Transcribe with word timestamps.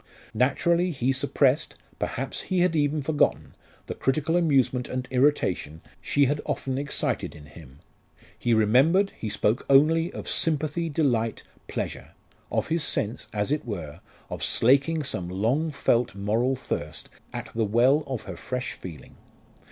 Naturally 0.33 0.89
he 0.89 1.11
suppressed, 1.11 1.75
perhaps 1.99 2.41
he 2.41 2.61
had 2.61 2.75
even 2.75 3.03
forgotten, 3.03 3.53
the 3.85 3.93
critical 3.93 4.35
amusement 4.35 4.89
and 4.89 5.07
irritation 5.11 5.79
she 6.01 6.25
had 6.25 6.41
often 6.43 6.79
excited 6.79 7.35
in 7.35 7.45
him. 7.45 7.81
He 8.35 8.55
remembered, 8.55 9.11
he 9.15 9.29
spoke 9.29 9.63
only 9.69 10.11
of 10.11 10.27
sympathy, 10.27 10.89
delight, 10.89 11.43
pleasure 11.67 12.13
of 12.51 12.69
his 12.69 12.83
sense, 12.83 13.27
as 13.31 13.51
it 13.51 13.63
were, 13.63 13.99
of 14.31 14.43
slaking 14.43 15.03
some 15.03 15.29
long 15.29 15.69
felt 15.69 16.15
moral 16.15 16.55
thirst 16.55 17.07
at 17.31 17.53
the 17.53 17.63
well 17.63 18.03
of 18.07 18.23
her 18.23 18.35
fresh 18.35 18.73
feeling. 18.73 19.17